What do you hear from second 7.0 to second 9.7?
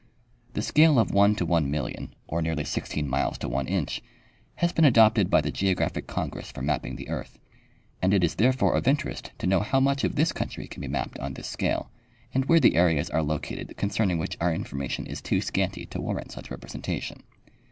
earth, and it is therefore of interest to know